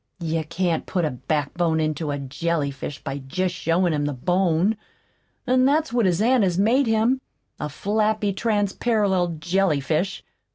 "You 0.19 0.43
can't 0.45 0.87
put 0.87 1.05
a 1.05 1.11
backbone 1.11 1.79
into 1.79 2.09
a 2.09 2.17
jellyfish 2.17 3.03
by 3.03 3.19
jest 3.19 3.53
showin' 3.53 3.93
him 3.93 4.05
the 4.05 4.13
bone 4.13 4.75
an' 5.45 5.65
that's 5.65 5.93
what 5.93 6.07
his 6.07 6.23
aunt 6.23 6.43
has 6.43 6.57
made 6.57 6.87
him 6.87 7.21
a 7.59 7.69
flappy, 7.69 8.33
transparallel 8.33 9.37
jellyfish. 9.37 10.23